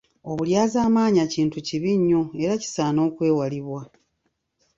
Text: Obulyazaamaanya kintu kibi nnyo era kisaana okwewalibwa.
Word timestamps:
Obulyazaamaanya 0.31 1.23
kintu 1.33 1.57
kibi 1.67 1.91
nnyo 1.99 2.21
era 2.43 2.53
kisaana 2.61 2.99
okwewalibwa. 3.07 3.81